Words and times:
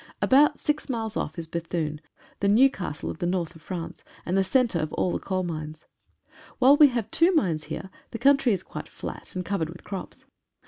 About 0.19 0.59
six 0.59 0.89
miles 0.89 1.15
off 1.15 1.37
is 1.37 1.45
Bethune— 1.45 2.01
the 2.39 2.47
New 2.47 2.71
castle 2.71 3.11
of 3.11 3.19
the 3.19 3.27
North 3.27 3.55
of 3.55 3.61
France, 3.61 4.03
and 4.25 4.35
the 4.35 4.43
centre 4.43 4.79
of 4.79 4.91
all 4.93 5.11
the 5.11 5.19
coal 5.19 5.43
mines. 5.43 5.85
While 6.57 6.75
we 6.75 6.87
have 6.87 7.11
two 7.11 7.31
mines 7.35 7.65
here, 7.65 7.91
the 8.09 8.17
country 8.17 8.51
is 8.51 8.63
quite 8.63 8.89
flat 8.89 9.35
and 9.35 9.45
covered 9.45 9.69
with 9.69 9.83
crops. 9.83 10.25